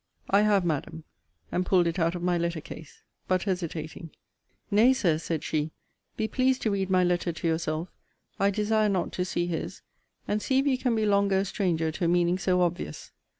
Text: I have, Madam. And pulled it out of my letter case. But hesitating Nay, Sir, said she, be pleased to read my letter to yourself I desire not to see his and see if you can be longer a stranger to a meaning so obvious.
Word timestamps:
I 0.31 0.41
have, 0.41 0.65
Madam. 0.65 1.03
And 1.51 1.63
pulled 1.63 1.85
it 1.85 1.99
out 1.99 2.15
of 2.15 2.23
my 2.23 2.35
letter 2.35 2.59
case. 2.59 3.03
But 3.27 3.43
hesitating 3.43 4.09
Nay, 4.71 4.93
Sir, 4.93 5.19
said 5.19 5.43
she, 5.43 5.73
be 6.17 6.27
pleased 6.27 6.63
to 6.63 6.71
read 6.71 6.89
my 6.89 7.03
letter 7.03 7.31
to 7.31 7.47
yourself 7.47 7.87
I 8.39 8.49
desire 8.49 8.89
not 8.89 9.11
to 9.11 9.25
see 9.25 9.45
his 9.45 9.83
and 10.27 10.41
see 10.41 10.57
if 10.57 10.65
you 10.65 10.79
can 10.79 10.95
be 10.95 11.05
longer 11.05 11.37
a 11.37 11.45
stranger 11.45 11.91
to 11.91 12.05
a 12.05 12.07
meaning 12.07 12.39
so 12.39 12.61
obvious. 12.63 13.11